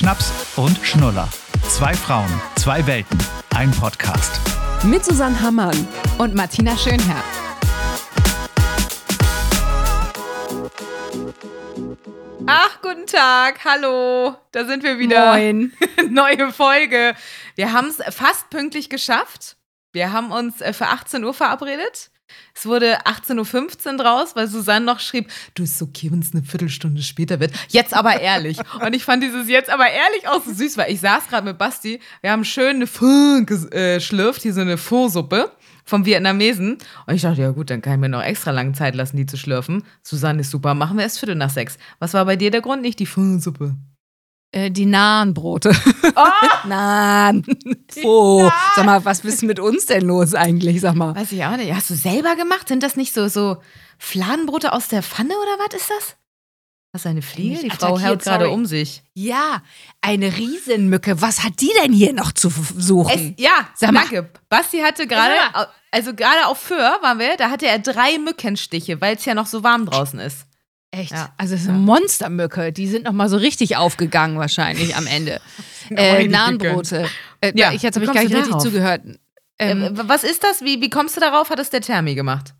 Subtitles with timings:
[0.00, 1.28] Schnaps und Schnuller.
[1.68, 3.18] Zwei Frauen, zwei Welten,
[3.54, 4.40] ein Podcast.
[4.82, 5.76] Mit Susanne Hammann
[6.16, 7.22] und Martina Schönherr.
[12.46, 15.32] Ach, guten Tag, hallo, da sind wir wieder.
[15.34, 15.74] Moin.
[16.08, 17.14] Neue Folge.
[17.56, 19.58] Wir haben es fast pünktlich geschafft.
[19.92, 22.09] Wir haben uns äh, für 18 Uhr verabredet.
[22.54, 26.42] Es wurde 18.15 Uhr draus, weil Susanne noch schrieb, du ist okay, wenn es eine
[26.42, 27.52] Viertelstunde später wird.
[27.68, 28.58] Jetzt aber ehrlich.
[28.84, 31.58] Und ich fand dieses jetzt aber ehrlich auch so süß, weil ich saß gerade mit
[31.58, 35.52] Basti, wir haben schön eine Pho geschlürft, hier so eine Pho-Suppe
[35.84, 36.78] vom Vietnamesen.
[37.06, 39.26] Und ich dachte, ja gut, dann kann ich mir noch extra lange Zeit lassen, die
[39.26, 39.84] zu schlürfen.
[40.02, 41.78] Susanne ist super, machen wir erst Viertel nach sechs.
[41.98, 42.82] Was war bei dir der Grund?
[42.82, 43.76] Nicht die Pho-Suppe.
[44.52, 45.72] Äh, die Nahenbrote.
[46.16, 46.24] Oh!
[46.68, 47.44] Nahen.
[48.02, 50.80] Oh, sag mal, was ist mit uns denn los eigentlich?
[50.80, 51.14] Sag mal.
[51.14, 51.72] Weiß ich auch nicht.
[51.72, 52.66] Hast du selber gemacht?
[52.68, 53.58] Sind das nicht so, so
[53.98, 56.16] Fladenbrote aus der Pfanne oder was ist das?
[56.92, 57.60] Was ist eine Fliege?
[57.60, 59.04] Die Frau haut gerade um sich.
[59.14, 59.62] Ja,
[60.00, 61.22] eine Riesenmücke.
[61.22, 63.34] Was hat die denn hier noch zu suchen?
[63.36, 64.00] Es, ja, Sag mal.
[64.00, 64.28] danke.
[64.48, 65.34] Basti hatte gerade,
[65.92, 69.46] also gerade auf Föhr waren wir, da hatte er drei Mückenstiche, weil es ja noch
[69.46, 70.46] so warm draußen ist.
[70.92, 71.12] Echt?
[71.12, 71.32] Ja.
[71.36, 72.72] Also es ist eine Monstermücke.
[72.72, 75.40] Die sind noch mal so richtig aufgegangen wahrscheinlich am Ende.
[75.90, 77.06] äh, Nahenbrote.
[77.40, 79.02] Äh, Ja, ich, jetzt habe ich gar nicht richtig zugehört.
[79.58, 80.62] Ähm, Äh, was ist das?
[80.62, 81.50] Wie, wie kommst du darauf?
[81.50, 82.54] Hat es der Thermi gemacht?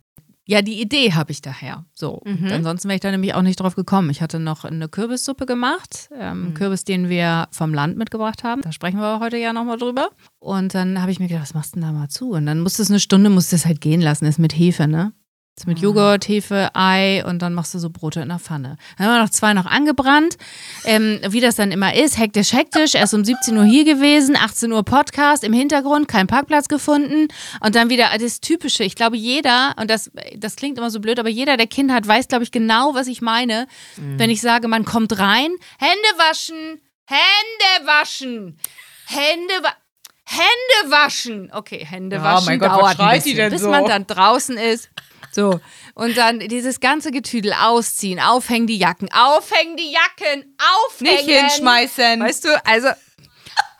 [0.45, 1.85] Ja, die Idee habe ich daher.
[1.93, 2.21] So.
[2.25, 2.49] Mhm.
[2.51, 4.09] Ansonsten wäre ich da nämlich auch nicht drauf gekommen.
[4.09, 6.09] Ich hatte noch eine Kürbissuppe gemacht.
[6.17, 6.53] Ähm, Mhm.
[6.55, 8.61] Kürbis, den wir vom Land mitgebracht haben.
[8.61, 10.09] Da sprechen wir heute ja nochmal drüber.
[10.39, 12.31] Und dann habe ich mir gedacht, was machst du denn da mal zu?
[12.31, 14.25] Und dann musst du es eine Stunde, musst du es halt gehen lassen.
[14.25, 15.13] Ist mit Hefe, ne?
[15.57, 15.81] Ist mit Ah.
[15.81, 18.77] Joghurt, Hefe, Ei und dann machst du so Brote in der Pfanne.
[18.97, 20.37] Dann haben wir noch zwei noch angebrannt.
[20.85, 22.95] Ähm, wie das dann immer ist, hektisch, hektisch.
[22.95, 27.27] Erst um 17 Uhr hier gewesen, 18 Uhr Podcast im Hintergrund, kein Parkplatz gefunden.
[27.59, 28.85] Und dann wieder das Typische.
[28.85, 32.07] Ich glaube, jeder, und das, das klingt immer so blöd, aber jeder, der Kinder hat,
[32.07, 33.67] weiß, glaube ich, genau, was ich meine.
[33.97, 38.57] Wenn ich sage, man kommt rein, Hände waschen, Hände waschen,
[39.05, 39.75] Hände waschen.
[40.23, 41.49] Hände waschen.
[41.51, 43.69] Okay, Hände Ja, waschen mein Gott, was dauert ein schreit die bisschen, denn bis so?
[43.69, 44.89] man dann draußen ist.
[45.31, 45.59] So,
[45.95, 50.55] und dann dieses ganze Getüdel ausziehen, aufhängen die Jacken, aufhängen die Jacken,
[50.87, 51.25] aufhängen.
[51.25, 52.19] Nicht hinschmeißen.
[52.21, 52.89] Weißt du, also.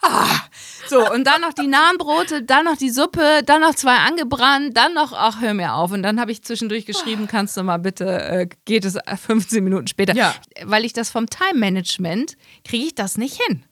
[0.04, 0.26] Ah,
[0.90, 4.96] so, und dann noch die Nahenbrote, dann noch die Suppe, dann noch zwei angebrannt, dann
[4.96, 5.92] noch, ach, hör mir auf.
[5.92, 8.98] Und dann habe ich zwischendurch geschrieben, kannst du mal bitte, äh, geht es
[9.28, 10.16] 15 Minuten später.
[10.16, 10.34] Ja.
[10.64, 12.36] Weil ich das vom Time-Management,
[12.66, 13.64] kriege ich das nicht hin.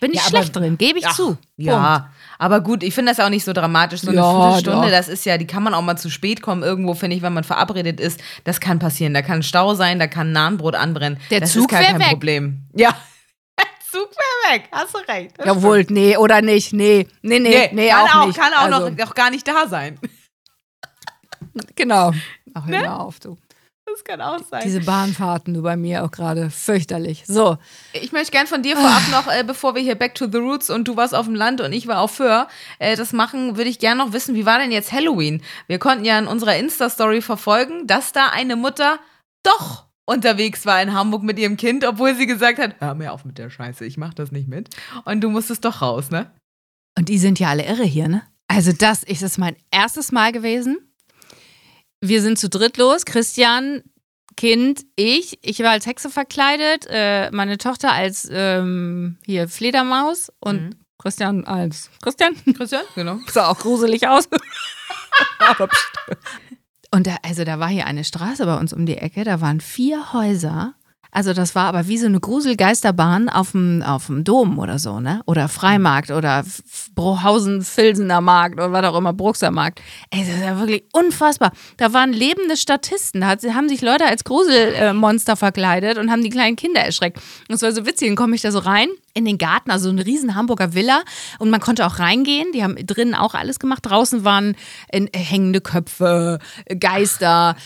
[0.00, 1.24] Bin ich Ja, schlecht aber- drin, gebe ich Ach, zu.
[1.26, 1.42] Punkt.
[1.58, 4.00] Ja, aber gut, ich finde das auch nicht so dramatisch.
[4.00, 4.90] So eine Ja, Viertelstunde, doch.
[4.90, 7.32] das ist ja, die kann man auch mal zu spät kommen irgendwo, finde ich, wenn
[7.32, 8.20] man verabredet ist.
[8.44, 9.12] Das kann passieren.
[9.14, 11.18] Da kann Stau sein, da kann Nahenbrot anbrennen.
[11.30, 12.08] Der das Zug ist kein weg.
[12.10, 12.62] Problem.
[12.74, 12.90] Ja.
[13.58, 13.66] Der
[14.00, 14.68] Zug wäre weg.
[14.70, 15.32] Hast du recht.
[15.38, 18.38] Das Jawohl, nee, oder nicht, nee, nee, nee, Nee, nee, kann auch, auch, nicht.
[18.38, 19.98] kann auch also, noch, noch gar nicht da sein.
[21.74, 22.12] Genau.
[22.54, 23.00] Ach, hör Ne?
[23.00, 23.36] auf, du.
[23.90, 24.62] Das kann auch sein.
[24.64, 27.24] Diese Bahnfahrten, du bei mir auch gerade, fürchterlich.
[27.26, 27.56] So,
[27.92, 30.70] Ich möchte gern von dir vorab noch, äh, bevor wir hier Back to the Roots
[30.70, 32.48] und du warst auf dem Land und ich war auf Föhr,
[32.78, 35.42] äh, das machen, würde ich gern noch wissen, wie war denn jetzt Halloween?
[35.66, 38.98] Wir konnten ja in unserer Insta-Story verfolgen, dass da eine Mutter
[39.42, 43.24] doch unterwegs war in Hamburg mit ihrem Kind, obwohl sie gesagt hat, hör mir auf
[43.24, 44.70] mit der Scheiße, ich mach das nicht mit.
[45.04, 46.30] Und du musstest doch raus, ne?
[46.96, 48.22] Und die sind ja alle irre hier, ne?
[48.48, 50.78] Also das ist das mein erstes Mal gewesen.
[52.00, 53.04] Wir sind zu dritt los.
[53.04, 53.82] Christian,
[54.36, 55.38] Kind, ich.
[55.42, 60.70] Ich war als Hexe verkleidet, äh, meine Tochter als ähm, hier Fledermaus und Mhm.
[60.98, 62.34] Christian als Christian.
[62.56, 62.82] Christian?
[62.94, 63.18] Genau.
[63.28, 64.28] Sah auch gruselig aus.
[66.90, 69.60] Und da, also da war hier eine Straße bei uns um die Ecke, da waren
[69.60, 70.74] vier Häuser.
[71.18, 75.00] Also das war aber wie so eine Gruselgeisterbahn auf dem, auf dem Dom oder so,
[75.00, 75.20] ne?
[75.26, 79.80] Oder Freimarkt oder F- Brohausen, Filsener Markt oder was auch immer, Bruxer Markt.
[80.10, 81.50] Ey, das ist ja wirklich unfassbar.
[81.76, 86.54] Da waren lebende Statisten, da haben sich Leute als Gruselmonster verkleidet und haben die kleinen
[86.54, 87.18] Kinder erschreckt.
[87.48, 89.90] Und es war so witzig, dann komme ich da so rein in den Garten, also
[89.90, 91.00] eine riesen Hamburger Villa
[91.40, 94.54] und man konnte auch reingehen, die haben drinnen auch alles gemacht, draußen waren
[94.90, 96.38] äh, hängende Köpfe,
[96.78, 97.56] Geister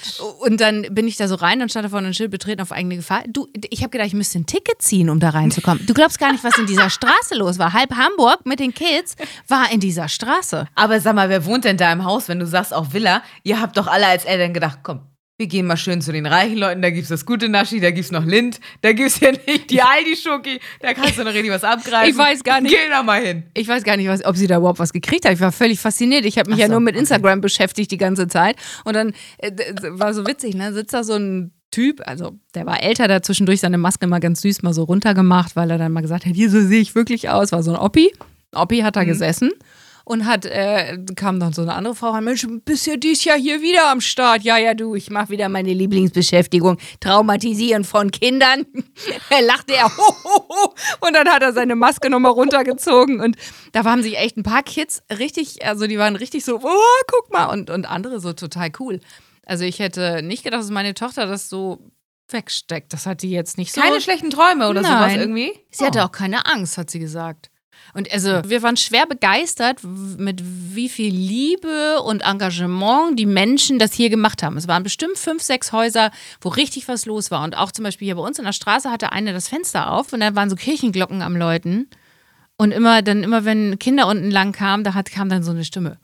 [0.40, 2.72] und dann bin ich da so rein und stand da vorne ein Schild betreten auf
[2.72, 3.24] eigene Gefahr.
[3.28, 5.84] Du, ich habe gedacht, ich müsste ein Ticket ziehen, um da reinzukommen.
[5.86, 7.72] Du glaubst gar nicht, was in dieser Straße los war.
[7.72, 9.16] Halb Hamburg mit den Kids
[9.48, 10.66] war in dieser Straße.
[10.74, 13.22] Aber sag mal, wer wohnt denn da im Haus, wenn du sagst auch Villa?
[13.42, 15.00] Ihr habt doch alle als Eltern gedacht, komm,
[15.42, 18.12] wir gehen mal schön zu den reichen Leuten, da gibt's das gute Naschi, da gibt's
[18.12, 22.10] noch Lind, da gibt's ja nicht die Aldi-Schoki, da kannst du noch richtig was abgreifen.
[22.10, 22.72] Ich weiß gar nicht.
[22.72, 23.42] Geh da mal hin.
[23.54, 25.32] Ich weiß gar nicht, was, ob sie da überhaupt was gekriegt hat.
[25.32, 26.24] Ich war völlig fasziniert.
[26.26, 27.00] Ich habe mich Ach ja so, nur mit okay.
[27.00, 28.56] Instagram beschäftigt die ganze Zeit.
[28.84, 29.50] Und dann äh,
[29.82, 30.72] war so witzig, ne?
[30.72, 34.42] Sitzt da so ein Typ, also der war älter, der zwischendurch seine Maske mal ganz
[34.42, 37.30] süß mal so runtergemacht, weil er dann mal gesagt hat, hier so sehe ich wirklich
[37.30, 37.50] aus.
[37.50, 38.12] War so ein Oppi.
[38.54, 39.50] Oppi hat da gesessen.
[40.04, 43.38] und hat, äh, kam dann so eine andere Frau rein, Mensch, bist ja dies Jahr
[43.38, 44.42] hier wieder am Start.
[44.42, 48.66] Ja, ja, du, ich mache wieder meine Lieblingsbeschäftigung, Traumatisieren von Kindern.
[49.30, 50.74] er lachte er, ho, ho, ho.
[51.06, 53.36] Und dann hat er seine Maske nochmal runtergezogen und
[53.72, 57.32] da waren sich echt ein paar Kids richtig, also die waren richtig so, oh, guck
[57.32, 59.00] mal, und, und andere so total cool.
[59.44, 61.90] Also ich hätte nicht gedacht, dass meine Tochter das so
[62.28, 62.92] wegsteckt.
[62.92, 63.80] Das hat die jetzt nicht so.
[63.80, 65.20] Keine schlechten Träume oder sowas Nein.
[65.20, 65.52] irgendwie?
[65.70, 67.50] Sie hatte auch keine Angst, hat sie gesagt.
[67.94, 73.92] Und also, wir waren schwer begeistert, mit wie viel Liebe und Engagement die Menschen das
[73.92, 74.56] hier gemacht haben.
[74.56, 76.10] Es waren bestimmt fünf, sechs Häuser,
[76.40, 77.44] wo richtig was los war.
[77.44, 80.12] Und auch zum Beispiel hier bei uns in der Straße hatte eine das Fenster auf
[80.12, 81.90] und da waren so Kirchenglocken am Läuten.
[82.56, 85.64] Und immer, dann immer, wenn Kinder unten lang kamen, da hat, kam dann so eine
[85.64, 85.98] Stimme.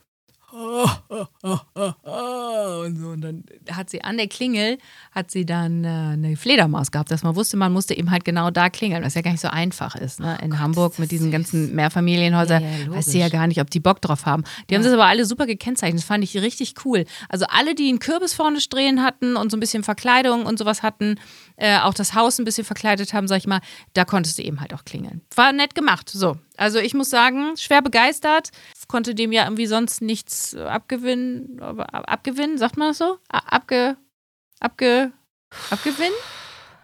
[2.85, 3.09] Und so.
[3.09, 4.79] Und dann hat sie an der Klingel,
[5.13, 8.51] hat sie dann äh, eine Fledermaus gehabt, dass man wusste, man musste eben halt genau
[8.51, 10.21] da klingeln, was ja gar nicht so einfach ist.
[10.21, 10.37] Ne?
[10.43, 13.81] In Hamburg mit diesen ganzen Mehrfamilienhäusern Ja, ja, weißt du ja gar nicht, ob die
[13.81, 14.45] Bock drauf haben.
[14.69, 16.01] Die haben das aber alle super gekennzeichnet.
[16.01, 17.05] Das fand ich richtig cool.
[17.29, 20.83] Also alle, die einen Kürbis vorne stehen hatten und so ein bisschen Verkleidung und sowas
[20.83, 21.17] hatten,
[21.57, 23.61] äh, auch das Haus ein bisschen verkleidet haben, sag ich mal,
[23.95, 25.23] da konntest du eben halt auch klingeln.
[25.35, 26.09] War nett gemacht.
[26.09, 26.37] So.
[26.57, 28.51] Also ich muss sagen, schwer begeistert.
[28.89, 31.61] Konnte dem ja irgendwie sonst nichts äh, abgewinnen.
[31.61, 33.19] Abgewinnen, sagt man das so?
[33.29, 33.97] Abge.
[34.61, 35.13] Abge.
[35.71, 36.13] Abgewinnen?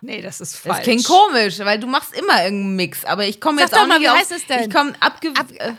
[0.03, 0.77] Nee, das ist falsch.
[0.77, 3.05] Das klingt komisch, weil du machst immer irgendeinen Mix.
[3.07, 4.69] Aber ich komme Sag jetzt doch auch mal, nicht wie auf, heißt es denn?
[4.69, 5.33] Ich komme abge...
[5.35, 5.73] Ab- äh,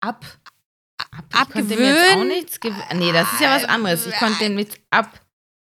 [0.00, 0.24] ab...
[0.96, 2.18] ab abgewöhnen?
[2.18, 4.06] auch nichts gew- Nee, das ist ja was anderes.
[4.06, 5.20] Ich konnte den mit ab...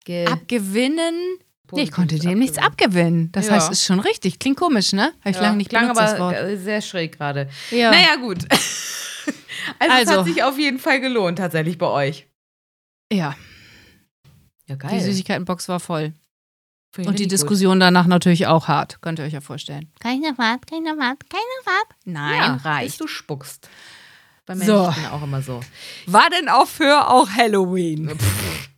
[0.06, 1.38] Ge Abgewinnen?
[1.72, 3.30] Nee, ich konnte dem nichts abgewinnen.
[3.32, 3.54] Das Ja.
[3.54, 4.38] heißt, ist schon richtig.
[4.38, 5.12] Klingt komisch, ne?
[5.20, 6.36] Habe ich Ja, lange nicht klang benutzt, das aber Wort.
[6.36, 7.48] äh, sehr schräg gerade.
[7.70, 7.90] Ja.
[7.90, 8.38] Naja, gut.
[8.50, 8.64] also,
[9.80, 10.18] es Also.
[10.20, 12.26] hat sich auf jeden Fall gelohnt, tatsächlich bei euch.
[13.12, 13.34] ja,
[14.68, 16.12] Ja, die Süßigkeitenbox war voll.
[16.92, 17.50] Finde Und die richtig gut.
[17.50, 19.00] Diskussion danach natürlich auch hart.
[19.02, 19.92] Könnt ihr euch ja vorstellen.
[20.00, 20.58] Kann ich noch was?
[20.68, 21.16] Kann ich noch was?
[21.28, 21.84] Kann ich noch was?
[22.04, 23.00] Nein, ja, reicht.
[23.00, 23.68] Du spuckst.
[24.46, 24.84] Bei So.
[24.86, 25.60] Menschen auch immer so.
[26.06, 28.16] War denn auch für auch Halloween?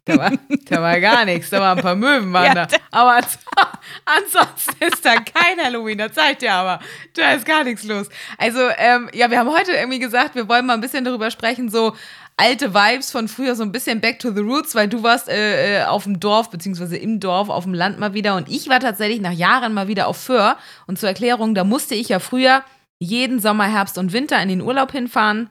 [0.09, 0.33] Da war,
[0.69, 1.51] da war gar nichts.
[1.51, 2.77] Da waren ein paar Möwen waren Ja, da.
[2.91, 3.39] Aber ans-
[4.05, 5.99] ansonsten ist da kein Halloween.
[5.99, 6.81] Das zeigt ja aber.
[7.15, 8.09] Da ist gar nichts los.
[8.39, 11.71] Also, ähm, ja, wir haben heute irgendwie gesagt, wir wollen mal ein bisschen darüber sprechen,
[11.71, 11.95] so
[12.37, 15.81] alte Vibes von früher, so ein bisschen back to the roots, weil du warst äh,
[15.81, 18.37] äh, auf dem Dorf, beziehungsweise im Dorf, auf dem Land mal wieder.
[18.37, 20.57] Und ich war tatsächlich nach Jahren mal wieder auf Föhr.
[20.87, 22.63] Und zur Erklärung, da musste ich ja früher
[23.01, 25.51] jeden Sommer, Herbst und Winter in den Urlaub hinfahren.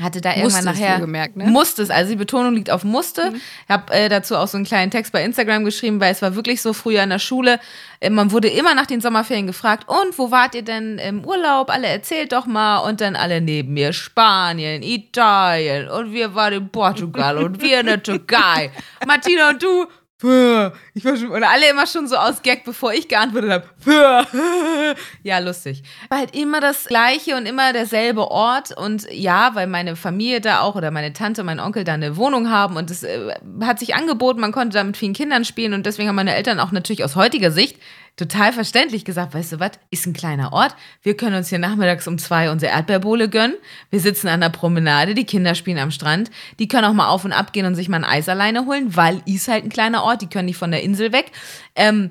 [0.00, 1.46] Hatte da irgendwann Musstest nachher gemerkt, ne?
[1.46, 3.32] musste es, also die Betonung liegt auf musste.
[3.34, 6.34] Ich habe äh, dazu auch so einen kleinen Text bei Instagram geschrieben, weil es war
[6.34, 7.60] wirklich so früher in der Schule.
[8.00, 11.70] Äh, man wurde immer nach den Sommerferien gefragt, und wo wart ihr denn im Urlaub?
[11.70, 12.78] Alle erzählt doch mal.
[12.78, 17.86] Und dann alle neben mir, Spanien, Italien und wir waren in Portugal und wir in
[17.86, 18.70] der Türkei.
[19.06, 19.86] Martina und du,
[20.20, 20.74] Föhr.
[20.92, 23.64] ich war schon, und alle immer schon so aus Gag, bevor ich geantwortet habe.
[25.22, 25.82] Ja, lustig.
[26.10, 28.76] War halt immer das Gleiche und immer derselbe Ort.
[28.76, 32.50] Und ja, weil meine Familie da auch oder meine Tante, mein Onkel da eine Wohnung
[32.50, 33.32] haben und es äh,
[33.62, 36.60] hat sich angeboten, man konnte da mit vielen Kindern spielen und deswegen haben meine Eltern
[36.60, 37.78] auch natürlich aus heutiger Sicht
[38.20, 40.76] total verständlich gesagt, weißt du was, ist ein kleiner Ort.
[41.02, 43.56] Wir können uns hier nachmittags um zwei unsere Erdbeerbohle gönnen.
[43.88, 46.30] Wir sitzen an der Promenade, die Kinder spielen am Strand.
[46.58, 48.94] Die können auch mal auf und ab gehen und sich mal ein Eis alleine holen,
[48.94, 51.32] weil ist halt ein kleiner Ort, die können nicht von der Insel weg.
[51.74, 52.10] Ähm,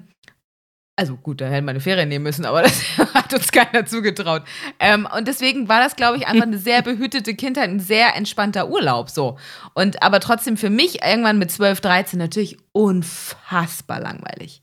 [0.95, 2.83] also gut, da hätten wir eine Ferien nehmen müssen, aber das
[3.13, 4.41] hat uns keiner zugetraut.
[4.79, 8.69] Ähm, und deswegen war das, glaube ich, einfach eine sehr behütete Kindheit, ein sehr entspannter
[8.69, 9.37] Urlaub so.
[9.75, 14.61] Und aber trotzdem für mich irgendwann mit 12, 13 natürlich unfassbar langweilig.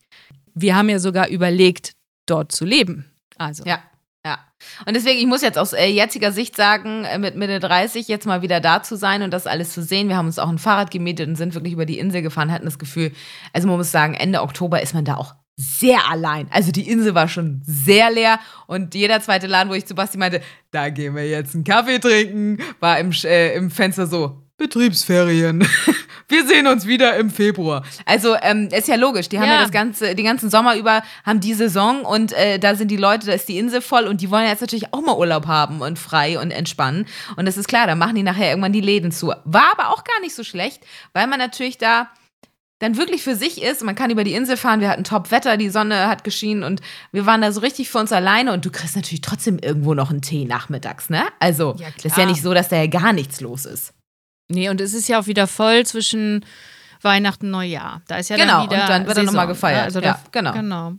[0.59, 1.93] Wir haben ja sogar überlegt,
[2.25, 3.05] dort zu leben.
[3.37, 3.63] Also.
[3.65, 3.81] Ja,
[4.25, 4.39] ja.
[4.87, 8.27] Und deswegen, ich muss jetzt aus äh, jetziger Sicht sagen, äh, mit Mitte 30 jetzt
[8.27, 10.09] mal wieder da zu sein und das alles zu sehen.
[10.09, 12.65] Wir haben uns auch ein Fahrrad gemietet und sind wirklich über die Insel gefahren, hatten
[12.65, 13.13] das Gefühl,
[13.53, 16.49] also man muss sagen, Ende Oktober ist man da auch sehr allein.
[16.51, 20.17] Also die Insel war schon sehr leer und jeder zweite Laden, wo ich zu Basti
[20.17, 25.67] meinte, da gehen wir jetzt einen Kaffee trinken, war im, äh, im Fenster so, Betriebsferien.
[26.29, 27.85] Wir sehen uns wieder im Februar.
[28.05, 29.29] Also ähm, ist ja logisch.
[29.29, 29.63] Die haben ja, Ja.
[29.63, 33.27] das ganze, den ganzen Sommer über haben die Saison und äh, da sind die Leute,
[33.27, 35.99] da ist die Insel voll und die wollen jetzt natürlich auch mal Urlaub haben und
[35.99, 37.07] frei und entspannen.
[37.37, 39.29] Und das ist klar, da machen die nachher irgendwann die Läden zu.
[39.45, 40.83] War aber auch gar nicht so schlecht,
[41.13, 42.09] weil man natürlich da
[42.81, 43.83] dann wirklich für sich ist.
[43.85, 44.81] Man kann über die Insel fahren.
[44.81, 46.81] Wir hatten Top-Wetter, die Sonne hat geschienen und
[47.13, 48.53] wir waren da so richtig für uns alleine.
[48.53, 51.23] Und du kriegst natürlich trotzdem irgendwo noch einen Tee nachmittags, ne?
[51.41, 53.93] Also, Ja, das ist ja nicht so, dass da ja gar nichts los ist.
[54.49, 56.45] Nee, und es ist ja auch wieder voll zwischen
[57.03, 58.03] Weihnachten und Neujahr.
[58.09, 59.79] Da ist ja Genau, dann wieder und dann wird Saison, gefeiert.
[59.79, 59.85] ne?
[59.85, 60.53] Also Ja, da, genau.
[60.53, 60.93] genau.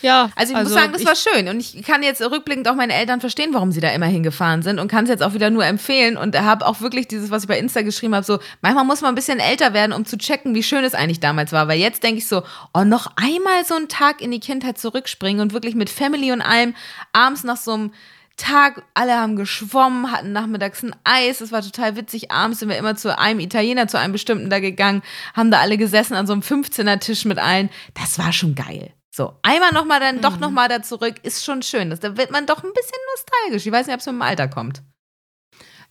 [0.00, 2.92] Ja, Also ich muss sagen, das war schön und ich kann jetzt rückblickend auch meine
[2.94, 5.64] Eltern verstehen, warum sie da immer hingefahren sind und kann es jetzt auch wieder nur
[5.64, 9.00] empfehlen und habe auch wirklich dieses, was ich bei Insta geschrieben habe, so manchmal muss
[9.02, 11.78] man ein bisschen älter werden, um zu checken, wie schön es eigentlich damals war, weil
[11.78, 12.42] jetzt denke ich so,
[12.74, 16.42] oh, noch einmal so einen Tag in die Kindheit zurückspringen und wirklich mit Family und
[16.42, 16.74] allem
[17.12, 17.92] abends nach so einem
[18.42, 22.30] Tag, alle haben geschwommen, hatten nachmittags ein Eis, es war total witzig.
[22.30, 25.02] Abends sind wir immer zu einem Italiener, zu einem bestimmten da gegangen,
[25.34, 27.70] haben da alle gesessen an so einem 15er Tisch mit allen.
[27.94, 28.92] Das war schon geil.
[29.14, 30.40] So, einmal nochmal dann doch Mhm.
[30.40, 31.90] nochmal da zurück, ist schon schön.
[31.90, 33.66] Das, da wird man doch ein bisschen nostalgisch.
[33.66, 34.82] Ich weiß nicht, ob es mit dem Alter kommt.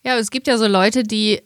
[0.04, 1.40] Ja, aber es gibt ja so Leute, die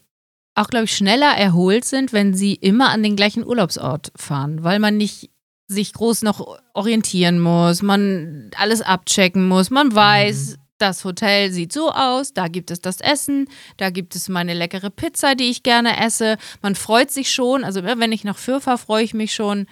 [0.54, 4.78] auch, glaube ich, schneller erholt sind, wenn sie immer an den gleichen Urlaubsort fahren, weil
[4.78, 5.30] man nicht
[5.68, 11.90] sich groß noch orientieren muss, man alles abchecken muss, man weiß, das Hotel sieht so
[11.90, 15.98] aus, da gibt es das Essen, da gibt es meine leckere Pizza, die ich gerne
[16.04, 16.36] esse.
[16.62, 19.66] Man freut sich schon, also immer wenn ich nach Fürth fahre, freue ich mich schon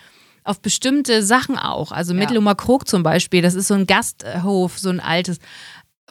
[0.45, 1.91] auf bestimmte Sachen auch.
[1.93, 2.21] Also Ja.
[2.21, 5.39] Mittelumer Krog zum Beispiel, das ist so ein Gasthof, so ein altes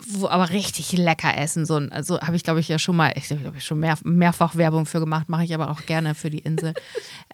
[0.08, 1.66] wo aber richtig lecker essen.
[1.68, 3.96] So, ein- also habe ich, glaube ich, ja schon mal, ich glaube, ich schon mehr,
[4.04, 6.74] mehrfach Werbung für gemacht, mache ich aber auch gerne für die Insel.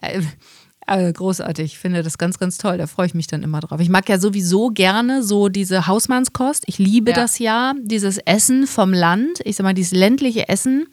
[0.90, 2.78] äh, großartig, ich finde das ganz, ganz toll.
[2.78, 3.80] Da freue ich mich dann immer drauf.
[3.80, 6.64] Ich mag ja sowieso gerne so diese Hausmannskost.
[6.66, 7.16] Ich liebe Ja.
[7.16, 9.40] das ja, dieses Essen vom Land.
[9.44, 10.86] Ich sag mal, dieses ländliche Essen.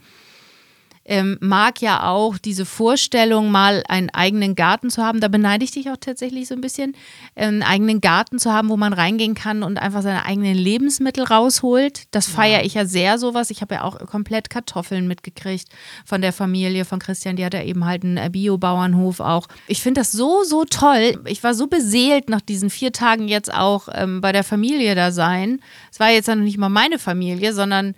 [1.08, 5.22] Ähm, mag ja auch diese Vorstellung, mal einen eigenen Garten zu haben.
[5.22, 6.96] Da beneide ich dich auch tatsächlich so ein bisschen,
[7.36, 12.04] einen eigenen Garten zu haben, wo man reingehen kann und einfach seine eigenen Lebensmittel rausholt.
[12.12, 13.50] Das feiere ich ja sehr, sowas.
[13.50, 15.70] Ich habe ja auch komplett Kartoffeln mitgekriegt
[16.06, 17.38] von der Familie von Christian.
[17.38, 19.48] Die hat ja eben halt einen äh, Bio-Bauernhof auch.
[19.68, 21.22] Ich finde das so, so toll.
[21.26, 25.12] Ich war so beseelt nach diesen vier Tagen jetzt auch ähm, bei der Familie da
[25.12, 25.62] sein.
[25.92, 27.96] Es war jetzt ja noch nicht mal meine Familie, sondern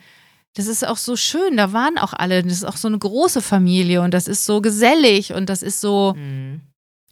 [0.56, 3.42] das ist auch so schön, da waren auch alle, das ist auch so eine große
[3.42, 6.16] Familie und das ist so gesellig und das ist so,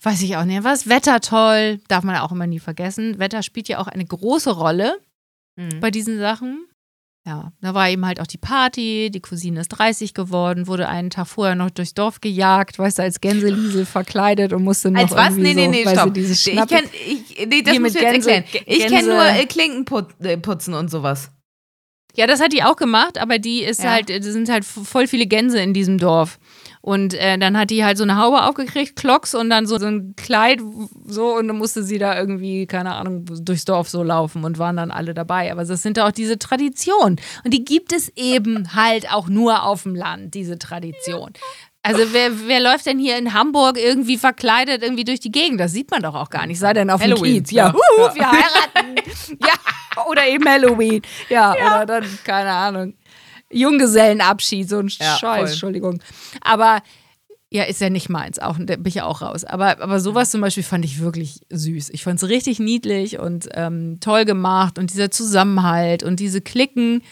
[0.01, 3.19] weiß ich auch nicht, was, Wetter toll, darf man auch immer nie vergessen.
[3.19, 4.99] Wetter spielt ja auch eine große Rolle
[5.59, 5.79] Mhm.
[5.79, 6.67] bei diesen Sachen.
[7.25, 11.09] Ja, da war eben halt auch die Party, die Cousine ist 30 geworden, wurde einen
[11.09, 15.11] Tag vorher noch durchs Dorf gejagt, weißt du, als Gänseliesel verkleidet und musste noch Als
[15.11, 15.29] was?
[15.33, 16.53] irgendwie Nee, nee, so, nee, du, stopp.
[16.63, 18.43] ich kenn, ich, nee, das mit du jetzt erklären.
[18.65, 19.85] Ich kenne nur äh, Klinken
[20.21, 21.31] äh, putzen und sowas.
[22.17, 23.91] Ja, das hat die auch gemacht, aber die ist Ja.
[23.91, 26.39] halt, sind halt voll viele Gänse in diesem Dorf.
[26.81, 29.87] Und äh, dann hat die halt so eine Haube aufgekriegt, Klocks und dann so, so
[29.87, 30.61] ein Kleid
[31.05, 34.77] so und dann musste sie da irgendwie, keine Ahnung, durchs Dorf so laufen und waren
[34.77, 35.51] dann alle dabei.
[35.51, 37.19] Aber das sind ja auch diese Traditionen.
[37.43, 41.31] Und die gibt es eben halt auch nur auf dem Land, diese Tradition.
[41.87, 45.59] Also wer, wer läuft denn hier in Hamburg irgendwie verkleidet irgendwie durch die Gegend?
[45.59, 46.59] Das sieht man doch auch gar nicht.
[46.59, 47.51] Sei denn auf dem Halloween, Kiez.
[47.51, 47.73] Ja, ja.
[47.73, 48.95] huhu, wir heiraten.
[49.41, 51.01] ja, oder eben Halloween.
[51.29, 52.93] Ja, oder dann, keine Ahnung.
[53.51, 55.47] Junggesellenabschied, so ein Ja, Scheiß, voll.
[55.47, 56.03] Entschuldigung.
[56.41, 56.81] Aber
[57.49, 59.45] ja, ist ja nicht meins, auch, da bin ich ja auch raus.
[59.45, 61.91] Aber, aber sowas zum Beispiel fand ich wirklich süß.
[61.91, 67.03] Ich fand es richtig niedlich und ähm, toll gemacht und dieser Zusammenhalt und diese Klicken,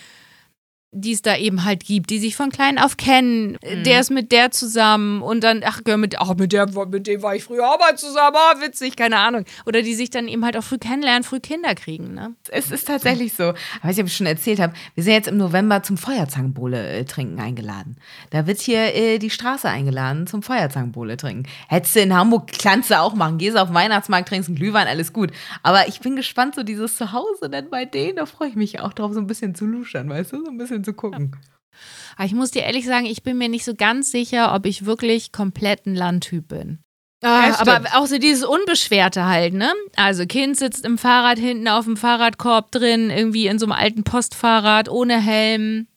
[0.95, 3.57] die es da eben halt gibt, die sich von klein auf kennen.
[3.85, 7.35] Der ist mit der zusammen und dann, ach, mit, ach, mit, der, mit dem war
[7.35, 9.43] ich früher auch mal zusammen, oh, witzig, keine Ahnung.
[9.65, 12.33] Oder die sich dann eben halt auch früh kennenlernen, früh Kinder kriegen, ne?
[12.49, 13.53] Es ist tatsächlich so.
[13.81, 17.39] Aber ich habe schon erzählt habe, wir sind jetzt im November zum Feuerzangenbowle äh, trinken
[17.39, 17.97] eingeladen.
[18.29, 21.43] Da wird hier äh, die Straße eingeladen zum Feuerzangenbowle trinken.
[21.67, 23.37] Hättest du in Hamburg, kannst du auch machen.
[23.37, 25.31] Gehst auf den Weihnachtsmarkt, trinkst einen Glühwein, alles gut.
[25.61, 28.93] Aber ich bin gespannt, so dieses Zuhause dann bei denen, da freue ich mich auch
[28.93, 31.35] drauf, so ein bisschen zu luschern, weißt du, so ein bisschen zu gucken.
[32.15, 34.85] Aber ich muss dir ehrlich sagen, ich bin mir nicht so ganz sicher, ob ich
[34.85, 36.79] wirklich komplett ein Landtyp bin.
[37.23, 39.73] Ah, aber auch so dieses Unbeschwerte halt, ne?
[39.95, 44.03] Also Kind sitzt im Fahrrad hinten auf dem Fahrradkorb drin, irgendwie in so einem alten
[44.03, 45.87] Postfahrrad, ohne Helm.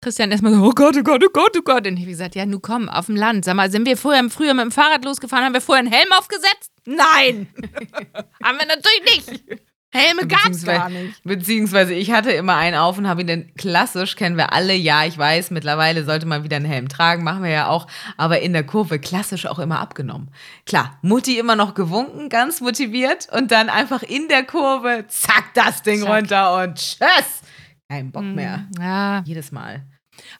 [0.00, 1.86] Christian erstmal so, oh Gott, oh Gott, oh Gott, oh Gott.
[1.86, 3.44] Und ich hab gesagt, ja, nun komm, auf dem Land.
[3.44, 6.10] Sag mal, sind wir vorher, früher mit dem Fahrrad losgefahren, haben wir vorher einen Helm
[6.12, 6.72] aufgesetzt?
[6.86, 7.48] Nein!
[8.42, 9.60] haben wir natürlich nicht.
[9.90, 11.22] Helme gab's gar nicht.
[11.24, 15.06] Beziehungsweise ich hatte immer einen auf und habe ihn dann klassisch, kennen wir alle, ja,
[15.06, 17.86] ich weiß, mittlerweile sollte man wieder einen Helm tragen, machen wir ja auch,
[18.18, 20.30] aber in der Kurve klassisch auch immer abgenommen.
[20.66, 25.82] Klar, Mutti immer noch gewunken, ganz motiviert und dann einfach in der Kurve, zack, das
[25.82, 26.10] Ding Zack.
[26.10, 27.40] runter und tschüss.
[27.88, 28.68] Kein Bock mehr.
[28.78, 29.86] Ja, Jedes Mal.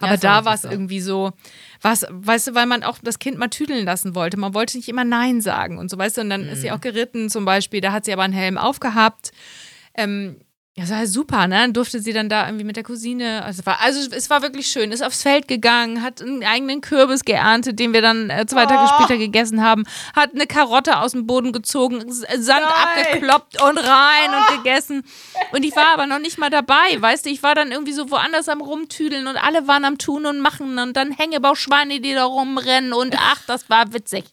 [0.00, 1.32] Aber Ja, da war es irgendwie so,
[1.80, 4.36] was, weißt du, weil man auch das Kind mal tüdeln lassen wollte.
[4.36, 6.62] Man wollte nicht immer Nein sagen und so, weißt du, und dann ist Mhm.
[6.62, 9.30] sie auch geritten zum Beispiel, da hat sie aber einen Helm aufgehabt.
[9.94, 10.36] Ähm,
[10.78, 11.56] ja, das war super, ne?
[11.56, 14.42] Dann durfte sie dann da irgendwie mit der Cousine, also, es war, also es war
[14.42, 18.46] wirklich schön, ist aufs Feld gegangen, hat einen eigenen Kürbis geerntet, den wir dann äh,
[18.46, 18.94] zwei Tage Oh.
[18.94, 19.82] später gegessen haben,
[20.14, 22.62] hat eine Karotte aus dem Boden gezogen, Sand Geil.
[23.04, 25.02] abgekloppt und rein und gegessen.
[25.50, 28.08] Und ich war aber noch nicht mal dabei, weißt du, ich war dann irgendwie so
[28.12, 32.22] woanders am Rumtüdeln und alle waren am Tun und Machen und dann Hängebauschweine, die da
[32.24, 34.24] rumrennen und ach, das war witzig.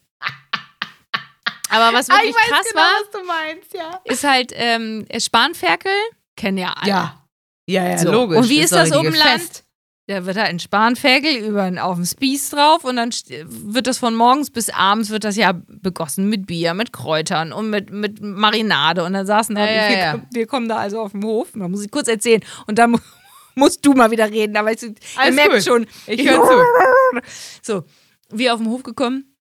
[1.71, 3.99] Aber was Ah, wirklich krass war, was du meinst, ja.
[4.03, 5.91] ist halt ähm, Spanferkel,
[6.35, 6.89] kennen ja alle.
[6.89, 7.21] Ja.
[7.67, 8.11] Ja, ja, So.
[8.11, 8.37] logisch.
[8.37, 9.41] Und wie ist das ein oben richtiges Land?
[9.41, 9.61] Fest.
[10.07, 13.09] Da wird halt ein Spanferkel über, auf dem Spieß drauf und dann
[13.43, 17.71] wird das von morgens bis abends wird das ja begossen mit Bier, mit Kräutern und
[17.71, 19.03] mit, mit Marinade.
[19.03, 20.21] Und dann saßen da, Ja, ja, wir, ja.
[20.31, 22.41] wir kommen da also auf dem Hof, da muss ich kurz erzählen.
[22.67, 22.99] Und dann mu-
[23.55, 25.87] musst du mal wieder reden, aber ich, ihr merkt schon.
[26.05, 27.21] Ich höre zu.
[27.63, 27.83] So,
[28.29, 29.34] wir auf den Hof gekommen,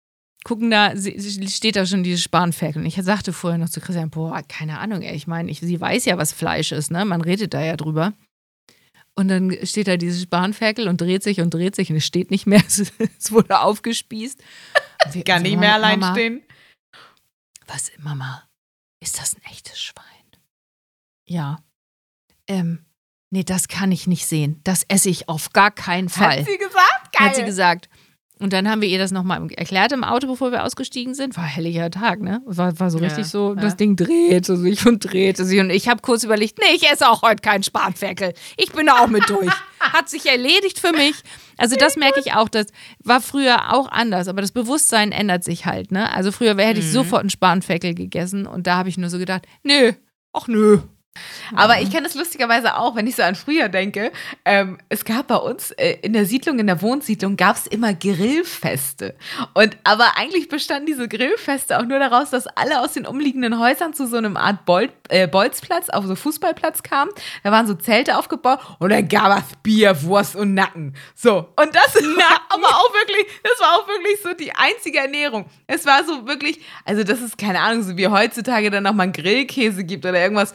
[0.45, 2.81] gucken da, steht da schon dieses Spanferkel.
[2.83, 5.81] Und ich sagte vorher noch zu Christian, boah, keine Ahnung, ey, ich meine, ich, sie
[5.81, 7.05] weiß ja, was Fleisch ist, ne?
[7.05, 8.13] Man redet da ja drüber.
[9.17, 12.31] Und dann steht da dieses Spanferkel und dreht sich und dreht sich und es steht
[12.31, 12.63] nicht mehr.
[12.69, 14.43] Es, wurde aufgespießt.
[15.13, 16.43] Wir- Kann so, nicht Mama, mehr allein Mama, stehen.
[17.67, 18.43] Was, Mama,
[19.01, 20.05] ist das ein echtes Schwein?
[21.27, 21.59] Ja.
[22.49, 22.85] Ähm,
[23.31, 24.61] nee, das kann ich nicht sehen.
[24.65, 26.41] Das esse ich auf gar keinen Fall.
[26.41, 27.13] Hat sie gesagt?
[27.13, 27.29] Geil.
[27.29, 27.89] Hat sie gesagt.
[28.41, 31.37] Und dann haben wir ihr das nochmal erklärt im Auto, bevor wir ausgestiegen sind.
[31.37, 32.43] War ein helliger Tag, ne?
[32.45, 33.61] War, war so Ja, richtig so, ja.
[33.61, 35.61] das Ding drehte sich und drehte sich.
[35.61, 38.35] Und ich habe kurz überlegt, nee, ich esse auch heute keinen Spanferkel.
[38.57, 39.53] Ich bin da auch mit durch.
[39.79, 41.15] Hat sich erledigt für mich.
[41.59, 42.67] Also das merke ich auch, das
[43.05, 46.13] war früher auch anders, aber das Bewusstsein ändert sich halt, ne?
[46.13, 46.87] Also früher hätte Mhm.
[46.87, 49.93] ich sofort einen Spanferkel gegessen und da habe ich nur so gedacht, nö,
[50.33, 50.81] ach nö.
[51.55, 54.13] Aber ich kenne es lustigerweise auch, wenn ich so an früher denke.
[54.45, 57.95] Ähm, es gab bei uns äh, in der Siedlung, in der Wohnsiedlung, gab es immer
[57.95, 59.15] Grillfeste.
[59.53, 63.95] Und aber eigentlich bestanden diese Grillfeste auch nur daraus, dass alle aus den umliegenden Häusern
[63.95, 67.11] zu so einem Art Bol äh, Bolzplatz, auf so Fußballplatz kamen.
[67.43, 70.95] Da waren so Zelte aufgebaut und dann gab es Bier, Wurst und Nacken.
[71.15, 71.49] So.
[71.57, 75.47] Und das war aber auch wirklich, das war auch wirklich so die einzige Ernährung.
[75.67, 79.13] Es war so wirklich, also das ist keine Ahnung, so wie heutzutage dann nochmal einen
[79.13, 80.53] Grillkäse gibt oder irgendwas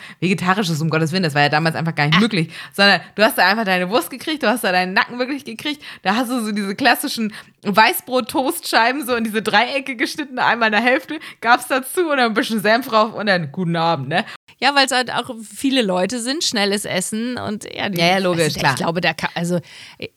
[0.49, 1.23] Vegetarisches, um Gottes Willen.
[1.23, 2.49] Das war ja damals einfach gar nicht möglich.
[2.73, 5.81] Sondern du hast da einfach deine Wurst gekriegt, du hast da deinen Nacken wirklich gekriegt.
[6.01, 10.81] Da hast du so diese klassischen Weißbrot-Toastscheiben so in diese Dreiecke geschnitten, einmal in der
[10.81, 14.25] Hälfte, gab's dazu und dann ein bisschen Senf drauf und dann guten Abend, ne?
[14.61, 18.17] Ja, weil es halt auch viele Leute sind, schnelles Essen und ja, die, Ja, ja,
[18.17, 18.73] logisch, also, klar.
[18.73, 19.59] Ich glaube, da kann, also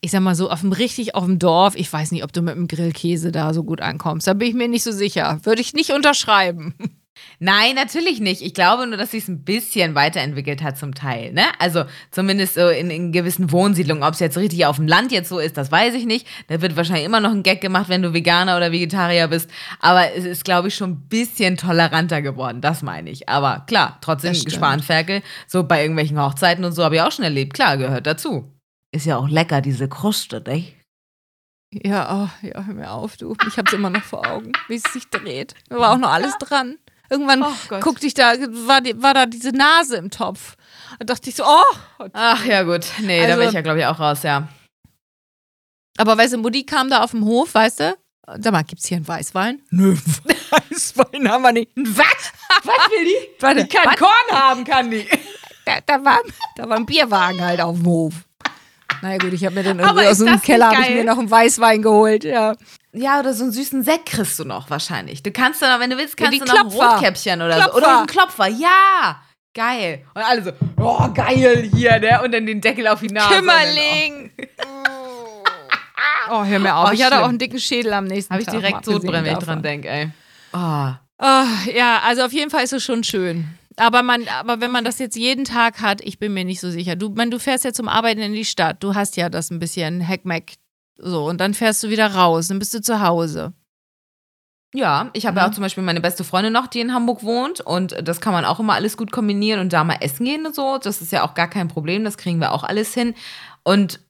[0.00, 2.42] ich sag mal so, auf dem richtig auf dem Dorf, ich weiß nicht, ob du
[2.42, 4.26] mit dem Grillkäse da so gut ankommst.
[4.26, 5.38] Da bin ich mir nicht so sicher.
[5.44, 6.74] Würde ich nicht unterschreiben.
[7.38, 8.40] Nein, natürlich nicht.
[8.40, 11.32] Ich glaube nur, dass sich ein bisschen weiterentwickelt hat zum Teil.
[11.32, 11.44] Ne?
[11.58, 14.02] Also zumindest so in, in gewissen Wohnsiedlungen.
[14.02, 16.26] Ob es jetzt richtig auf dem Land jetzt so ist, das weiß ich nicht.
[16.48, 19.50] Da wird wahrscheinlich immer noch ein Gag gemacht, wenn du Veganer oder Vegetarier bist.
[19.80, 22.60] Aber es ist, glaube ich, schon ein bisschen toleranter geworden.
[22.60, 23.28] Das meine ich.
[23.28, 24.32] Aber klar, trotzdem.
[24.32, 25.22] Gespanferkel.
[25.46, 27.54] So bei irgendwelchen Hochzeiten und so habe ich auch schon erlebt.
[27.54, 28.52] Klar, gehört dazu.
[28.92, 30.64] Ist ja auch lecker, diese Kruste, ne?
[31.72, 33.34] Ja, oh, ja, hör mir auf, du.
[33.48, 35.54] Ich hab's immer noch vor Augen, wie es sich dreht.
[35.70, 36.76] Da war auch noch alles dran.
[37.12, 38.32] Irgendwann Oh guckte ich da,
[38.66, 40.56] war, die, war da diese Nase im Topf.
[40.98, 42.06] Da dachte ich so, oh.
[42.14, 42.86] Ach ja, gut.
[43.00, 44.48] Nee, da Also- bin ich ja, glaube ich, auch raus, ja.
[45.98, 47.96] Aber weißt du, Mutti kam da auf dem Hof, weißt du?
[48.38, 49.60] Sag mal, gibt's hier einen Weißwein?
[49.70, 49.94] Nö,
[50.70, 51.70] Weißwein haben wir nicht.
[51.76, 52.32] Was?
[52.64, 53.28] Was will die?
[53.42, 53.96] Warte, Die kann was?
[53.96, 55.06] Korn haben, kann die.
[55.64, 56.18] Da, da, war,
[56.56, 58.14] da war ein Bierwagen halt auf dem Hof.
[59.00, 61.30] Naja gut, ich habe mir dann irgendwie aus dem Keller habe ich mir noch einen
[61.30, 62.24] Weißwein geholt.
[62.24, 62.56] Ja.
[62.94, 65.22] Ja, oder so einen süßen Sekt kriegst du noch wahrscheinlich.
[65.22, 66.90] Du kannst dann, wenn du willst, Ja, kannst die du noch ein Klopfer.
[66.94, 67.70] Rotkäppchen oder Klopfer.
[67.72, 67.76] so.
[67.78, 68.46] Oder einen Klopfer.
[68.48, 69.22] Ja,
[69.54, 70.04] geil.
[70.14, 72.20] Und alle so, oh, geil hier, ne?
[72.22, 73.34] Und dann den Deckel auf die Nase.
[73.34, 74.30] Kümmerling.
[76.30, 76.90] Oh, hör mir auf.
[76.90, 79.44] Oh, ich hatte auch einen dicken Schädel am nächsten Habe ich direkt Sodbrennen, wenn ich
[79.44, 80.10] dran denke, ey.
[80.52, 80.58] Oh.
[80.58, 83.46] Ah, ja, also auf jeden Fall ist es schon schön.
[83.76, 86.70] Aber, man, aber wenn man das jetzt jeden Tag hat, ich bin mir nicht so
[86.70, 86.94] sicher.
[86.94, 88.82] Du, man, du fährst ja zum Arbeiten in die Stadt.
[88.82, 90.54] Du hast ja das ein bisschen Heckmeck.
[91.04, 92.48] So, und dann fährst du wieder raus.
[92.48, 93.52] Dann bist du zu Hause.
[94.74, 95.50] Ja, ich habe ja Mhm.
[95.50, 97.60] auch zum Beispiel meine beste Freundin noch, die in Hamburg wohnt.
[97.60, 100.54] Und das kann man auch immer alles gut kombinieren und da mal essen gehen und
[100.54, 100.78] so.
[100.78, 102.04] Das ist ja auch gar kein Problem.
[102.04, 103.14] Das kriegen wir auch alles hin.
[103.64, 104.00] Und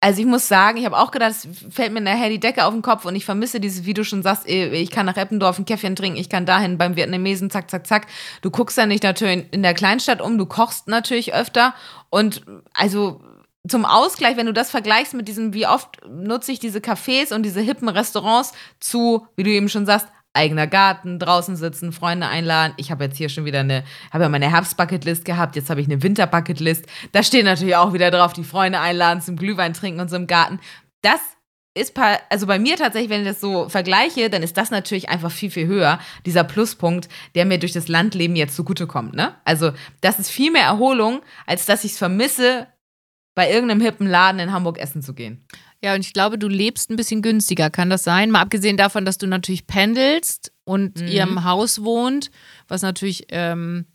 [0.00, 2.72] also ich muss sagen, ich habe auch gedacht, es fällt mir nachher die Decke auf
[2.72, 5.58] den Kopf und ich vermisse dieses, wie du schon sagst, eh, ich kann nach Eppendorf
[5.58, 8.06] ein Käffchen trinken, ich kann dahin beim Vietnamesen, zack, zack, zack.
[8.40, 11.74] Du guckst ja nicht natürlich in der Kleinstadt um, du kochst natürlich öfter
[12.10, 12.42] und
[12.74, 13.20] also
[13.68, 17.42] zum Ausgleich, wenn du das vergleichst mit diesem, wie oft nutze ich diese Cafés und
[17.42, 22.74] diese hippen Restaurants zu, wie du eben schon sagst, eigener Garten, draußen sitzen, Freunde einladen.
[22.76, 25.86] Ich habe jetzt hier schon wieder eine, habe ja meine Herbstbucketlist gehabt, jetzt habe ich
[25.86, 26.86] eine Winterbucketlist.
[27.12, 30.26] Da steht natürlich auch wieder drauf, die Freunde einladen zum Glühwein trinken und so im
[30.26, 30.60] Garten.
[31.02, 31.20] Das
[31.74, 31.94] ist,
[32.28, 35.50] also bei mir tatsächlich, wenn ich das so vergleiche, dann ist das natürlich einfach viel,
[35.50, 39.14] viel höher, dieser Pluspunkt, der mir durch das Landleben jetzt zugutekommt.
[39.14, 39.34] Ne?
[39.44, 42.66] Also das ist viel mehr Erholung, als dass ich es vermisse,
[43.38, 45.44] bei irgendeinem hippen Laden in Hamburg essen zu gehen.
[45.80, 47.70] Ja, und ich glaube, du lebst ein bisschen günstiger.
[47.70, 48.32] Kann das sein?
[48.32, 51.06] Mal abgesehen davon, dass du natürlich pendelst und Mhm.
[51.06, 52.32] ihr im Haus wohnt,
[52.66, 53.86] was natürlich, ähm,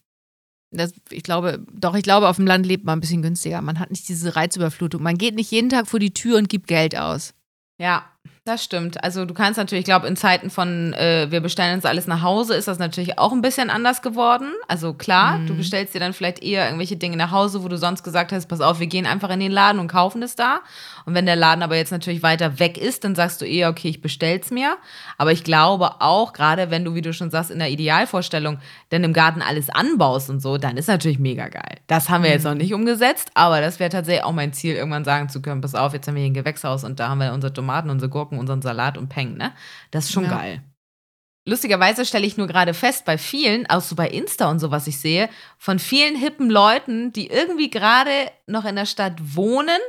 [0.72, 3.62] das, ich glaube, doch, ich glaube, auf dem Land lebt man ein bisschen günstiger.
[3.62, 5.04] Man hat nicht diese Reizüberflutung.
[5.04, 7.34] Man geht nicht jeden Tag vor die Tür und gibt Geld aus.
[7.78, 8.06] Ja,
[8.46, 9.02] das stimmt.
[9.02, 12.22] Also du kannst natürlich, ich glaube, in Zeiten von äh, wir bestellen uns alles nach
[12.22, 14.52] Hause, ist das natürlich auch ein bisschen anders geworden.
[14.68, 15.48] Also klar, Mhm.
[15.48, 18.48] du bestellst dir dann vielleicht eher irgendwelche Dinge nach Hause, wo du sonst gesagt hast,
[18.48, 20.60] pass auf, wir gehen einfach in den Laden und kaufen es da.
[21.06, 23.90] Und wenn der Laden aber jetzt natürlich weiter weg ist, dann sagst du eher, okay,
[23.90, 24.78] ich bestell's mir.
[25.18, 29.04] Aber ich glaube auch, gerade wenn du, wie du schon sagst, in der Idealvorstellung dann
[29.04, 31.78] im Garten alles anbaust und so, dann ist natürlich mega geil.
[31.88, 35.06] Das haben wir jetzt noch nicht umgesetzt, aber das wäre tatsächlich auch mein Ziel, irgendwann
[35.06, 37.34] sagen zu können, pass auf, jetzt haben wir hier ein Gewächshaus und da haben wir
[37.34, 39.52] unsere Tomaten, unsere Gurken, unseren Salat und Peng, ne?
[39.92, 40.38] Das ist schon Ja.
[40.38, 40.64] geil.
[41.46, 44.88] Lustigerweise stelle ich nur gerade fest, bei vielen, auch so bei Insta und so, was
[44.88, 49.80] ich sehe, von vielen hippen Leuten, die irgendwie gerade noch in der Stadt wohnen,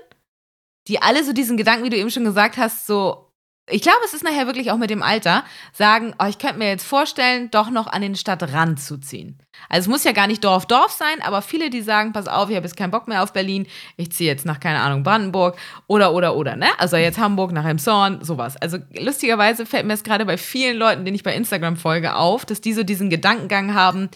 [0.88, 3.24] die alle so diesen Gedanken, wie du eben schon gesagt hast, so,
[3.70, 5.42] ich glaube, es ist nachher wirklich auch mit dem Alter,
[5.72, 9.42] sagen, oh, ich könnte mir jetzt vorstellen, doch noch an den Stadtrand zu ziehen.
[9.70, 12.50] Also es muss ja gar nicht Dorf, Dorf sein, aber viele, die sagen, pass auf,
[12.50, 13.66] ich habe jetzt keinen Bock mehr auf Berlin,
[13.96, 16.68] ich ziehe jetzt nach, keine Ahnung, Brandenburg oder, oder, oder, ne?
[16.78, 18.58] Also jetzt Hamburg, nach Elmshorn, sowas.
[18.58, 22.44] Also lustigerweise fällt mir es gerade bei vielen Leuten, denen ich bei Instagram folge, auf,
[22.44, 24.10] dass die so diesen Gedankengang haben,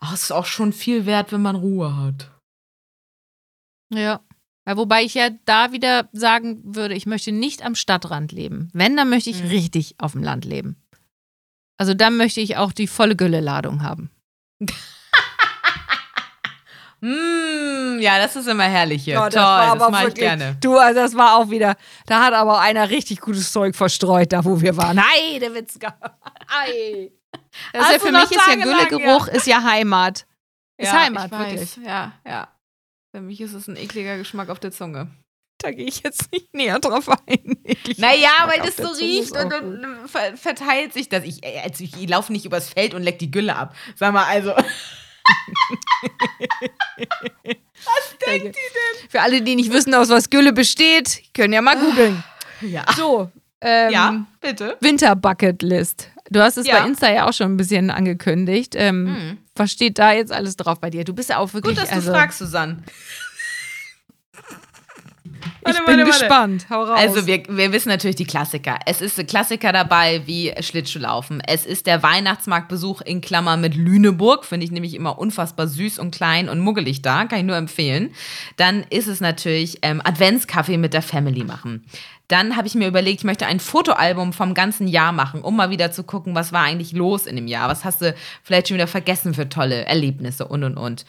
[0.00, 2.30] oh, es ist auch schon viel wert, wenn man Ruhe hat.
[3.92, 4.20] Ja.
[4.66, 4.76] Ja.
[4.76, 8.70] Wobei ich ja da wieder sagen würde, ich möchte nicht am Stadtrand leben.
[8.72, 9.48] Wenn, dann möchte ich Mhm.
[9.48, 10.76] richtig auf dem Land leben.
[11.78, 14.10] Also dann möchte ich auch die volle Gülle-Ladung haben.
[17.04, 19.14] Mm, ja, das ist immer herrlich hier.
[19.14, 20.56] Ja, das Toll, war das, aber mache ich wirklich- gerne.
[20.60, 21.74] Du, also das war auch wieder,
[22.06, 25.02] da hat aber einer richtig gutes Zeug verstreut, da wo wir waren.
[25.02, 25.96] Heide Witzka.
[26.46, 27.10] Ei.
[27.72, 30.26] Das ist Hast ja für mich ist ja Güllegeruch, ist ja Heimat.
[30.76, 31.50] Ist ja, Heimat, ich weiß.
[31.50, 31.76] wirklich.
[31.84, 32.48] Ja, ja.
[33.12, 35.08] Für mich ist es ein ekliger Geschmack auf der Zunge.
[35.58, 37.58] Da gehe ich jetzt nicht näher drauf ein.
[37.64, 37.98] Eklig.
[37.98, 41.22] Naja, Geschmack weil das so riecht und dann ver verteilt sich das.
[41.24, 43.76] Ich, äh, also ich, laufe nicht übers Feld und leck die Gülle ab.
[43.96, 44.54] Sag mal, also.
[48.26, 52.24] denkt ihr Für alle, die nicht wissen, aus was Gülle besteht, können ja mal googeln.
[52.62, 52.84] Ja.
[52.96, 54.78] So, ähm, Ja, bitte.
[54.80, 56.11] Winter-Bucket-List.
[56.32, 56.80] Du hast es Ja.
[56.80, 58.74] bei Insta ja auch schon ein bisschen angekündigt.
[58.76, 59.38] Ähm, Mhm.
[59.54, 61.04] Was steht da jetzt alles drauf bei dir?
[61.04, 61.74] Du bist ja auch wirklich.
[61.76, 62.78] Gut, dass du also, fragst, Susanne.
[65.44, 66.20] Ich Warte, bin warte, warte.
[66.20, 66.66] gespannt.
[66.70, 66.98] Hau raus.
[66.98, 68.78] Also wir, wir wissen natürlich die Klassiker.
[68.86, 71.42] Es ist Klassiker dabei wie Schlittschuhlaufen.
[71.46, 74.44] Es ist der Weihnachtsmarktbesuch in Klammer mit Lüneburg.
[74.44, 77.24] Finde ich nämlich immer unfassbar süß und klein und muggelig da.
[77.26, 78.14] Kann ich nur empfehlen.
[78.56, 81.84] Dann ist es natürlich ähm, Adventskaffee mit der Family machen.
[82.28, 85.68] Dann habe ich mir überlegt, ich möchte ein Fotoalbum vom ganzen Jahr machen, um mal
[85.68, 87.68] wieder zu gucken, was war eigentlich los in dem Jahr.
[87.68, 91.04] Was hast du vielleicht schon wieder vergessen für tolle Erlebnisse und und und.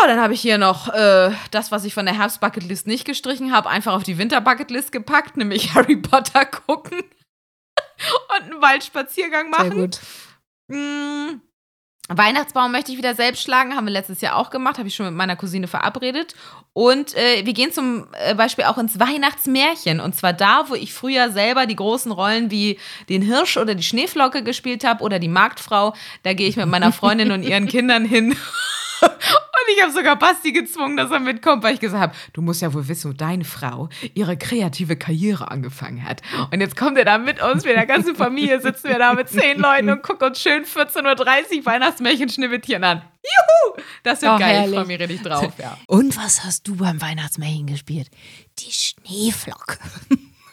[0.00, 3.52] Ja, dann habe ich hier noch äh, das, was ich von der Herbst-Bucketlist nicht gestrichen
[3.52, 6.98] habe, einfach auf die Winter-Bucketlist gepackt, nämlich Harry Potter gucken
[8.36, 9.80] und einen Waldspaziergang Sehr machen.
[9.80, 10.00] gut.
[10.68, 11.40] Mm,
[12.08, 15.06] Weihnachtsbaum möchte ich wieder selbst schlagen, haben wir letztes Jahr auch gemacht, habe ich schon
[15.06, 16.34] mit meiner Cousine verabredet.
[16.72, 20.00] Und äh, wir gehen zum äh, Beispiel auch ins Weihnachtsmärchen.
[20.00, 23.82] Und zwar da, wo ich früher selber die großen Rollen wie den Hirsch oder die
[23.82, 25.94] Schneeflocke gespielt habe oder die Marktfrau.
[26.22, 28.36] Da gehe ich mit meiner Freundin und ihren Kindern hin.
[29.02, 32.62] Und ich habe sogar Basti gezwungen, dass er mitkommt, weil ich gesagt habe, du musst
[32.62, 36.22] ja wohl wissen, wo deine Frau ihre kreative Karriere angefangen hat.
[36.52, 39.28] Und jetzt kommt er da mit uns, mit der ganzen Familie sitzen wir da mit
[39.28, 43.02] zehn Leuten und gucken uns schön 14.30 Uhr Weihnachtsmärchen Schneewittchen an.
[43.22, 43.82] Juhu!
[44.04, 44.74] Das wird Oh, geil, ich herrlich.
[44.76, 45.76] freue mich richtig drauf, ja.
[45.86, 48.08] Und was hast du beim Weihnachtsmärchen gespielt?
[48.60, 49.78] Die Schneeflocke.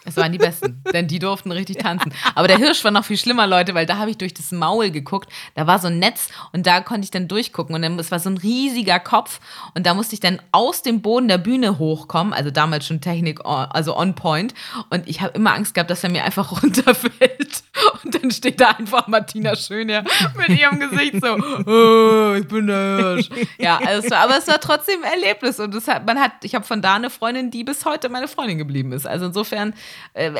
[0.06, 2.14] Es waren die Besten, denn die durften richtig tanzen.
[2.36, 4.92] Aber der Hirsch war noch viel schlimmer, Leute, weil da habe ich durch das Maul
[4.92, 5.30] geguckt.
[5.56, 7.76] Da war so ein Netz und da konnte ich dann durchgucken.
[7.76, 9.40] Und dann, es war so ein riesiger Kopf
[9.74, 12.34] und da musste ich dann aus dem Boden der Bühne hochkommen.
[12.34, 14.54] Also damals schon Technik, on- also on point.
[14.90, 17.64] Und ich habe immer Angst gehabt, dass er mir einfach runterfällt.
[18.04, 20.04] Und dann steht da einfach Martina Schönherr
[20.38, 21.34] mit ihrem Gesicht so,
[21.66, 23.30] oh, ich bin der Hirsch.
[23.58, 25.60] Ja, also es war, aber es war trotzdem ein Erlebnis.
[25.60, 28.58] Und hat, man hat, ich habe von da eine Freundin, die bis heute meine Freundin
[28.58, 29.06] geblieben ist.
[29.08, 29.74] Also insofern,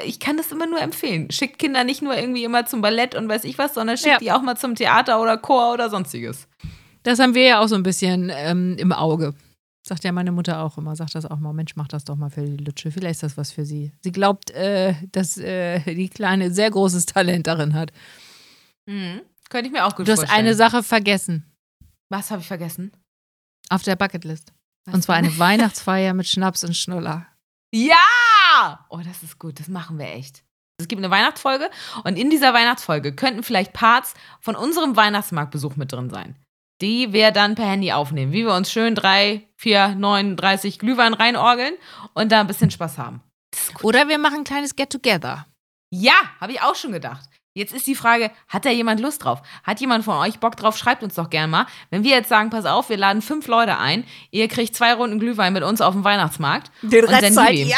[0.06, 1.30] ich kann das immer nur empfehlen.
[1.32, 4.18] Schickt Kinder nicht nur irgendwie immer zum Ballett und weiß ich was, sondern schickt Ja.
[4.20, 6.48] die auch mal zum Theater oder Chor oder sonstiges.
[7.04, 9.34] Das haben wir ja auch so ein bisschen ähm, im Auge.
[9.88, 12.32] Sagt ja meine Mutter auch immer, sagt das auch mal, Mensch, mach das doch mal
[12.32, 12.90] für die Lütsche.
[12.90, 13.92] Vielleicht ist das was für sie.
[14.04, 17.92] Sie glaubt, äh, dass äh, die Kleine sehr großes Talent darin hat.
[18.88, 19.22] Mhm.
[19.50, 20.40] Könnte ich mir auch gut Du hast vorstellen.
[20.46, 21.46] eine Sache vergessen
[22.10, 22.92] was habe ich vergessen?
[23.70, 24.54] auf der Bucketlist.
[24.86, 27.26] Was Und zwar eine Weihnachtsfeier mit Schnaps und Schnuller.
[27.74, 27.96] Ja!
[28.90, 29.60] Oh, das ist gut.
[29.60, 30.44] Das machen wir echt.
[30.78, 31.70] Es gibt eine Weihnachtsfolge
[32.04, 36.36] und in dieser Weihnachtsfolge könnten vielleicht Parts von unserem Weihnachtsmarktbesuch mit drin sein.
[36.82, 41.14] Die wir dann per Handy aufnehmen, wie wir uns schön drei, vier, neun, 30 Glühwein
[41.14, 41.76] reinorgeln
[42.14, 43.22] und da ein bisschen Spaß haben.
[43.84, 45.46] Oder wir machen ein kleines Get-Together.
[45.92, 47.30] Ja, habe ich auch schon gedacht.
[47.58, 49.42] Jetzt ist die Frage, hat da jemand Lust drauf?
[49.64, 50.78] Hat jemand von euch Bock drauf?
[50.78, 51.68] Schreibt uns doch gern mal.
[51.90, 55.20] Wenn wir jetzt sagen, pass auf, wir laden fünf Leute ein, ihr kriegt zwei Runden
[55.20, 56.70] Glühwein mit uns auf dem Weihnachtsmarkt.
[56.82, 57.78] Den Und dann Rest seid ihr.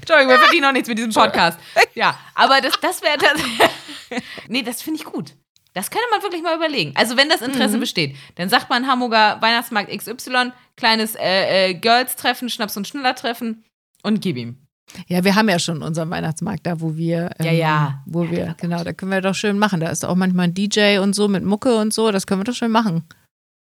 [0.00, 1.58] Entschuldigung, wir verdienen noch nichts mit diesem Podcast.
[1.94, 4.20] Ja, aber das, das wäre das.
[4.48, 5.34] nee, das finde ich gut.
[5.74, 6.92] Das könnte man wirklich mal überlegen.
[6.96, 7.80] Also, wenn das Interesse Mhm.
[7.80, 13.64] besteht, dann sagt man Hamburger Weihnachtsmarkt XY, kleines äh, äh, Girls-Treffen, Schnaps- und Schnuller-Treffen
[14.02, 14.58] und gib ihm.
[15.06, 18.02] Ja, wir haben ja schon unseren Weihnachtsmarkt da, wo wir, ähm, Ja, ja.
[18.06, 19.80] wo wir, genau, da können wir doch schön machen.
[19.80, 22.44] Da ist auch manchmal ein DJ und so mit Mucke und so, das können wir
[22.44, 23.04] doch schön machen.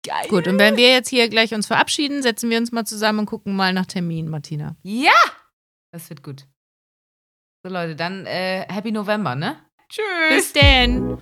[0.06, 0.28] Geil.
[0.30, 3.26] Gut, und wenn wir jetzt hier gleich uns verabschieden, setzen wir uns mal zusammen und
[3.26, 4.76] gucken mal nach Termin, Martina.
[4.82, 5.12] Ja!
[5.92, 6.46] Das wird gut.
[7.64, 9.58] So, Leute, dann äh, Happy November, ne?
[9.90, 10.04] Tschüss.
[10.30, 11.20] Bis denn!